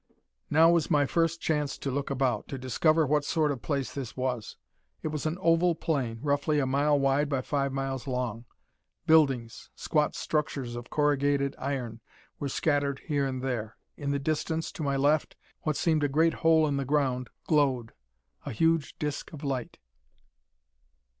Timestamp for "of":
3.51-3.61, 10.75-10.89, 19.31-19.43